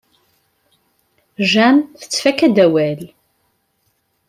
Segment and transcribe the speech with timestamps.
[1.51, 3.01] Jane tettfaka-d awal.